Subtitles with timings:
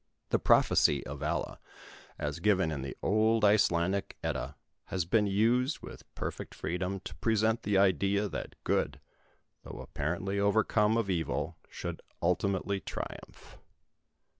[0.29, 1.59] The Prophecy of Vala,
[2.17, 7.61] as given in the old Icelandic Edda, has been used with perfect freedom, to present
[7.61, 8.99] the idea that Good,
[9.61, 13.59] though apparently overcome of Evil, should ultimately triumph.